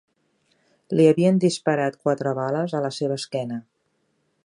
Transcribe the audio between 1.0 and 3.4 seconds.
havien disparat quatre bales a la seva